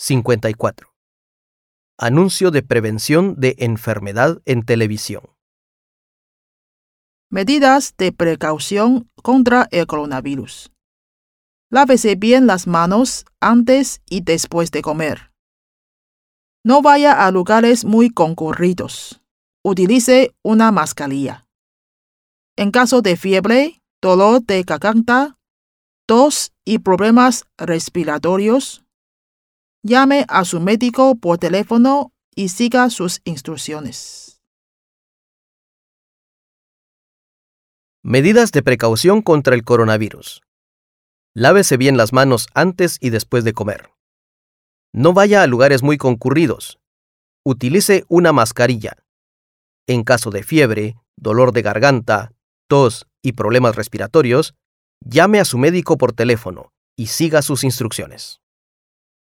[0.00, 0.94] 54.
[1.98, 5.24] Anuncio de prevención de enfermedad en televisión.
[7.30, 10.72] Medidas de precaución contra el coronavirus.
[11.70, 15.32] Lávese bien las manos antes y después de comer.
[16.64, 19.20] No vaya a lugares muy concurridos.
[19.62, 21.46] Utilice una mascarilla.
[22.56, 25.36] En caso de fiebre, dolor de garganta,
[26.06, 28.82] tos y problemas respiratorios,
[29.82, 34.40] llame a su médico por teléfono y siga sus instrucciones.
[38.02, 40.42] Medidas de precaución contra el coronavirus.
[41.34, 43.90] Lávese bien las manos antes y después de comer.
[44.92, 46.78] No vaya a lugares muy concurridos.
[47.44, 49.04] Utilice una mascarilla.
[49.86, 52.32] En caso de fiebre, dolor de garganta,
[52.68, 54.54] tos y problemas respiratorios,
[55.00, 58.40] llame a su médico por teléfono y siga sus instrucciones.